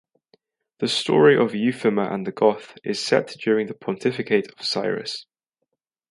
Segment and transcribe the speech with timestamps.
[0.79, 5.27] The story of "Euphemia and the Goth" is set during the pontificate of Cyrus.